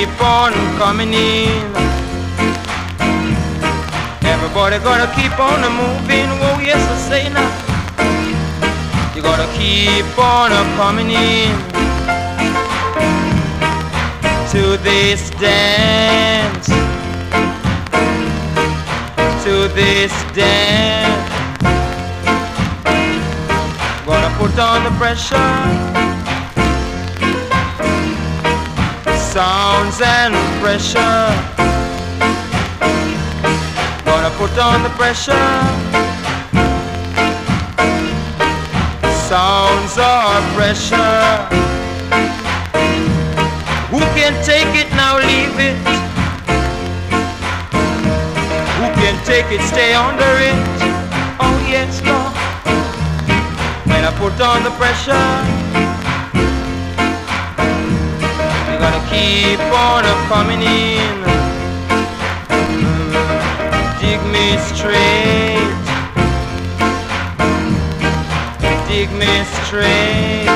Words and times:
keep 0.00 0.22
on 0.22 0.52
coming 0.78 1.12
in. 1.12 1.66
Everybody 4.24 4.78
gotta 4.78 5.08
keep 5.14 5.38
on 5.38 5.60
moving. 5.80 6.28
Oh 6.46 6.58
yes, 6.64 6.80
I 6.94 6.96
say 7.08 7.24
now. 7.28 7.50
You 9.14 9.20
gotta 9.20 9.48
keep 9.58 10.18
on 10.18 10.50
coming 10.80 11.10
in 11.10 11.52
to 14.52 14.78
this 14.88 15.28
dance, 15.38 16.68
to 19.44 19.54
this 19.80 20.12
dance. 20.32 21.30
Gonna 24.06 24.32
put 24.38 24.58
on 24.58 24.84
the 24.84 24.92
pressure. 24.98 26.19
sounds 29.40 29.98
and 30.02 30.34
pressure. 30.60 31.24
Gonna 34.04 34.32
put 34.36 34.54
on 34.58 34.82
the 34.82 34.92
pressure. 35.00 35.48
Sounds 39.30 39.94
are 39.96 40.40
pressure. 40.58 41.24
Who 43.92 44.00
can 44.18 44.34
take 44.44 44.72
it 44.82 44.90
now? 45.02 45.14
Leave 45.30 45.58
it. 45.68 45.78
Who 48.78 48.86
can 49.00 49.16
take 49.24 49.48
it? 49.56 49.62
Stay 49.72 49.94
under 49.94 50.32
it. 50.50 50.60
Oh 51.44 51.56
yes, 51.74 51.92
Lord. 52.08 52.34
When 53.88 54.02
I 54.04 54.12
put 54.18 54.38
on 54.42 54.64
the 54.64 54.72
pressure. 54.80 55.59
keep 59.10 59.60
on 59.74 60.04
a 60.04 60.14
coming 60.28 60.62
in. 60.62 61.16
Dig 64.00 64.20
me 64.34 64.56
straight. 64.70 65.84
Dig 68.88 69.10
me 69.12 69.44
straight. 69.64 70.49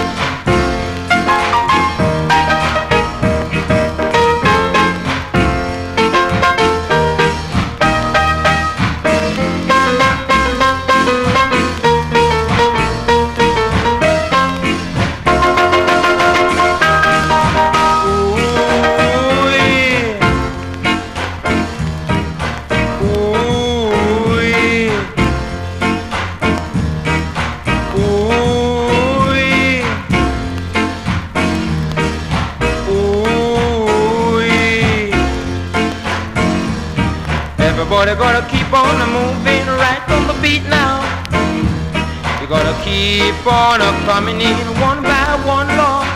keep 43.44 43.52
on 43.52 43.80
a 43.82 43.90
coming 44.06 44.40
in 44.40 44.56
one 44.80 45.02
by 45.02 45.36
one, 45.44 45.68
Lord. 45.76 46.08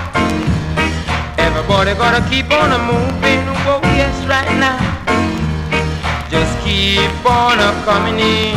Everybody 1.39 1.93
gotta 1.93 2.27
keep 2.31 2.51
on 2.51 2.73
a 2.73 2.79
moving, 2.79 3.45
oh 3.69 3.81
yes, 3.99 4.17
right 4.27 4.49
now. 4.59 4.79
Just 6.31 6.59
keep 6.65 7.27
on 7.27 7.59
a 7.59 7.73
coming 7.85 8.19
in 8.19 8.57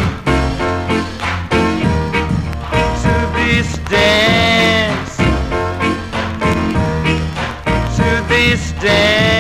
to 3.03 3.13
this 3.35 3.77
dance, 3.89 5.18
to 7.97 8.25
this 8.29 8.71
dance. 8.79 9.31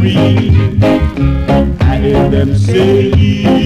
read. 0.00 0.82
I 1.80 1.96
hear 1.98 2.28
them 2.28 2.56
say, 2.56 3.57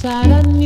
Sarah. 0.00 0.57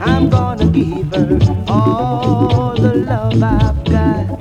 I'm 0.00 0.28
gonna 0.28 0.66
give 0.66 1.14
her 1.14 1.38
all 1.68 2.74
the 2.74 2.94
love 2.94 3.42
I've 3.42 3.84
got. 3.84 4.40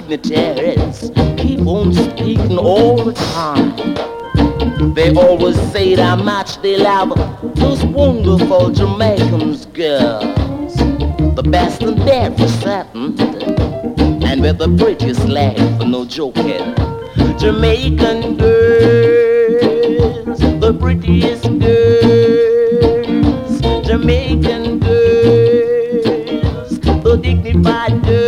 dignitaries 0.00 1.12
keep 1.36 1.60
on 1.60 1.94
speaking 1.94 2.58
all 2.58 2.96
the 2.96 3.12
time. 3.12 3.76
They 4.92 5.14
always 5.14 5.54
say 5.70 5.94
that 5.94 6.18
much 6.18 6.60
they 6.62 6.78
love 6.78 7.10
those 7.54 7.84
wonderful 7.84 8.70
Jamaicans 8.70 9.66
girls. 9.66 10.74
The 11.36 11.44
best 11.48 11.80
in 11.84 11.94
that 12.06 12.36
for 12.36 12.48
certain. 12.48 13.16
And 14.24 14.40
with 14.40 14.58
the 14.58 14.76
prettiest 14.76 15.20
for 15.78 15.86
no 15.86 16.04
joking. 16.04 16.74
Jamaican 17.38 18.36
girls, 18.36 20.40
the 20.64 20.76
prettiest 20.80 21.44
girls. 21.60 23.60
Jamaican 23.86 24.80
girls, 24.80 26.80
the 26.80 27.16
dignified 27.22 28.02
girls. 28.02 28.23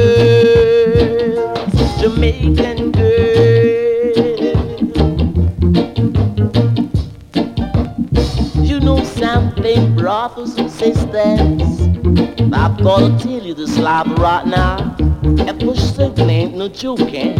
I'm 12.78 12.84
gonna 12.84 13.18
tell 13.18 13.42
you 13.42 13.54
this 13.54 13.78
live 13.78 14.06
right 14.18 14.46
now. 14.46 14.76
That 15.22 15.58
push 15.58 15.78
symphony 15.80 16.34
ain't 16.34 16.56
no 16.56 16.68
joking. 16.68 17.34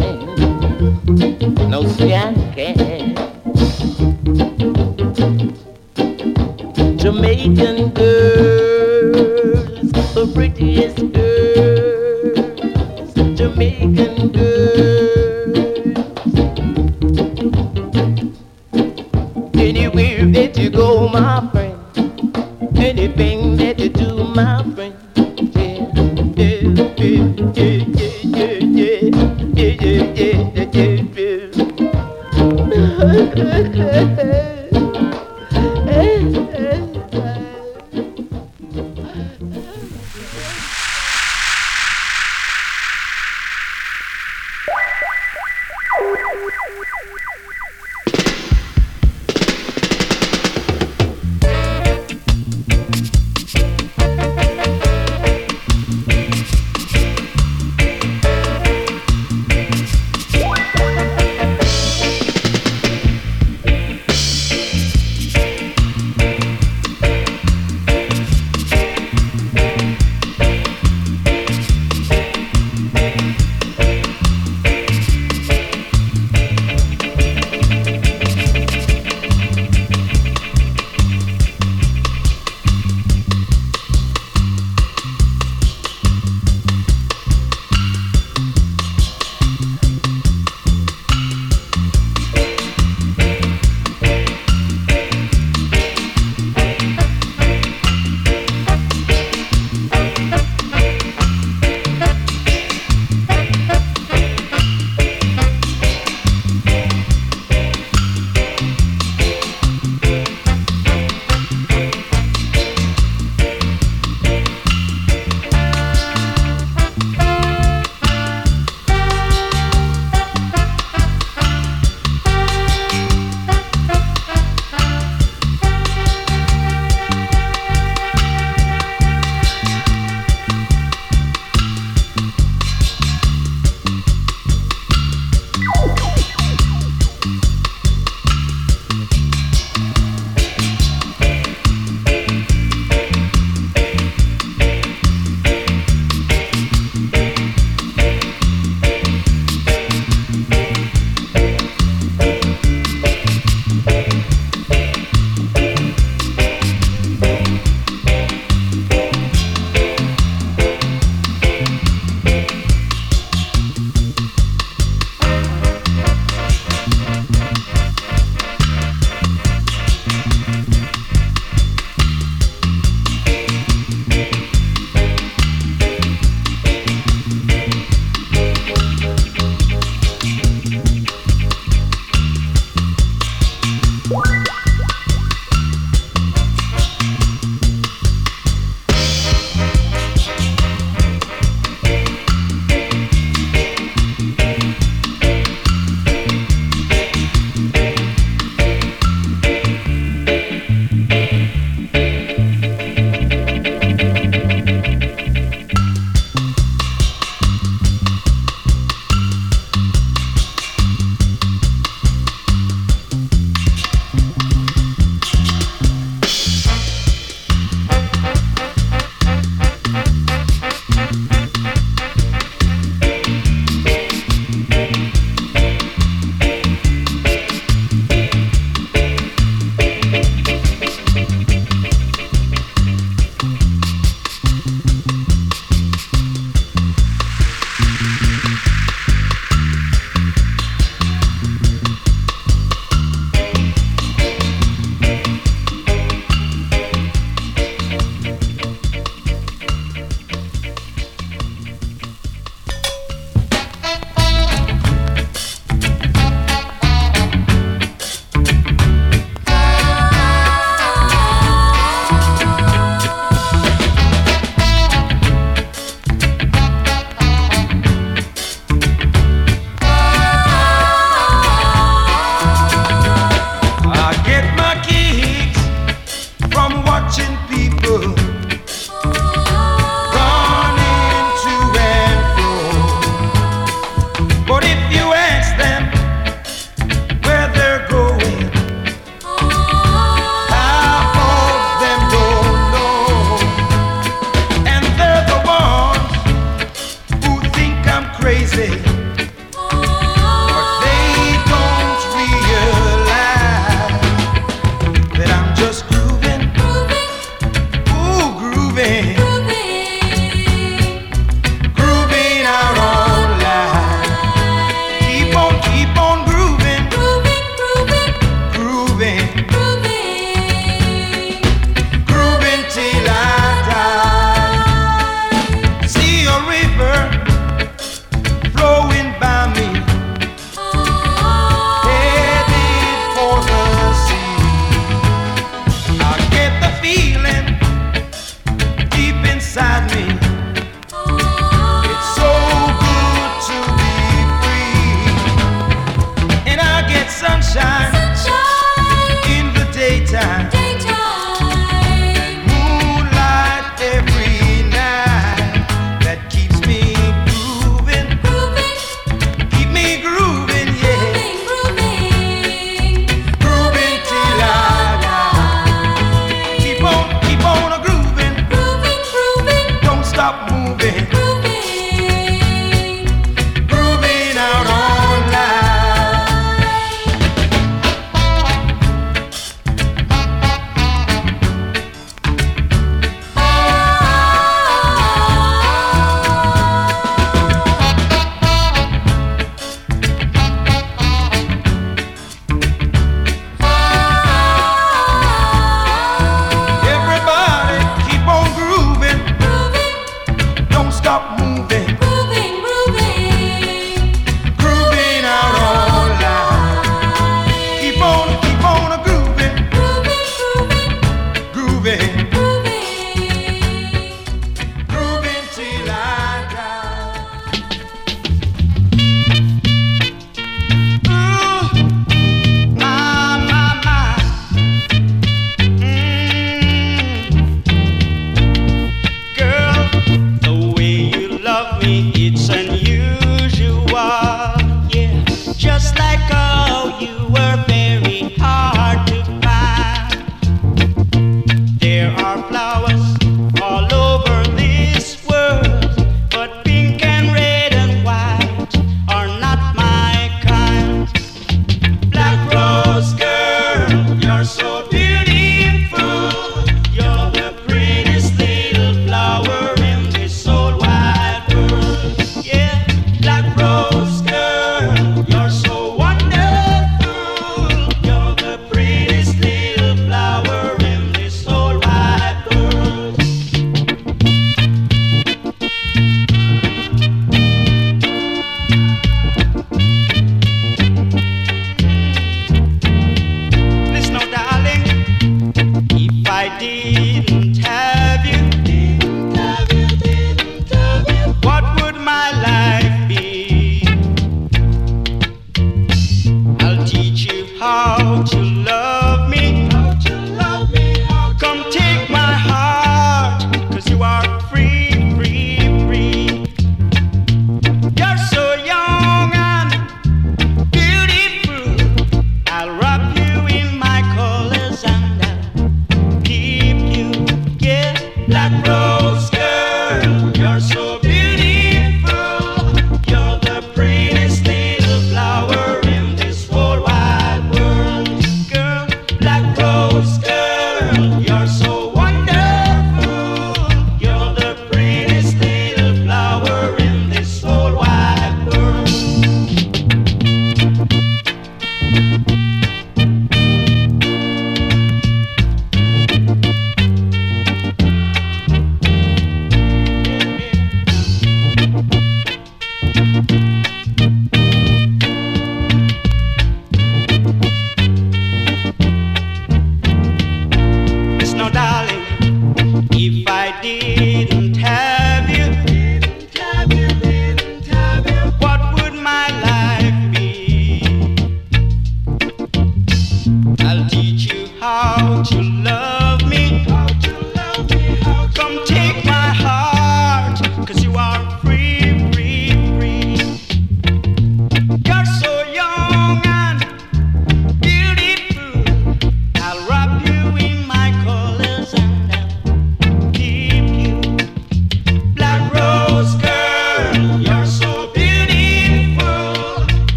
No 1.69 1.83
skanking. 1.83 3.15
Jamaican 6.97 7.89
girls, 7.91 9.91
the 10.15 10.31
prettiest 10.33 10.97
girls, 11.13 13.13
Jamaican 13.37 14.31
girls. 14.31 15.57
Anywhere 19.53 20.25
that 20.25 20.57
you 20.57 20.71
go, 20.71 21.07
my 21.09 21.47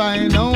crying 0.00 0.34
out, 0.34 0.49